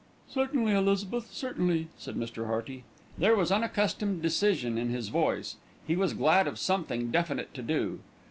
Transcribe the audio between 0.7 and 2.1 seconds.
Elizabeth, certainly,"